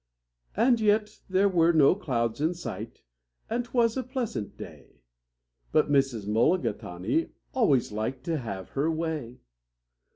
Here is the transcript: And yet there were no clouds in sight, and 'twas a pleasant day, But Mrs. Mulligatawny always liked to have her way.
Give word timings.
And 0.57 0.79
yet 0.81 1.21
there 1.29 1.47
were 1.47 1.71
no 1.73 1.93
clouds 1.93 2.41
in 2.41 2.55
sight, 2.55 3.03
and 3.51 3.63
'twas 3.65 3.95
a 3.95 4.01
pleasant 4.01 4.57
day, 4.57 5.03
But 5.71 5.91
Mrs. 5.91 6.25
Mulligatawny 6.27 7.29
always 7.53 7.91
liked 7.91 8.23
to 8.23 8.39
have 8.39 8.69
her 8.69 8.89
way. 8.89 9.41